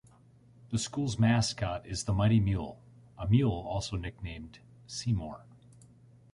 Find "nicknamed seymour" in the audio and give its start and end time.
3.97-5.45